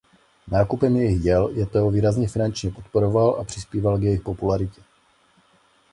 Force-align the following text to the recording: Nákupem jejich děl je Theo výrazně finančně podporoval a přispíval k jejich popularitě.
Nákupem 0.47 0.95
jejich 0.95 1.21
děl 1.21 1.49
je 1.53 1.65
Theo 1.65 1.91
výrazně 1.91 2.27
finančně 2.27 2.71
podporoval 2.71 3.37
a 3.39 3.43
přispíval 3.43 3.97
k 3.97 4.03
jejich 4.03 4.21
popularitě. 4.21 4.81